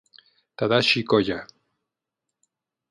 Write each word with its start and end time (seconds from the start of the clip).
Tadashi 0.57 0.99
Koya 1.09 1.39